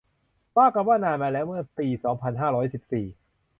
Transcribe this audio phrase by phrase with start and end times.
[0.57, 3.05] ว่ากันว่า นานมาแล้ว เมื่อปี สองพันห้าร้อยสิบสี่